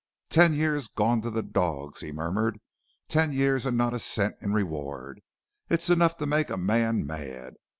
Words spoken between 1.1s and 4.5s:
to the dogs,' he murmured; 'ten years, and not a cent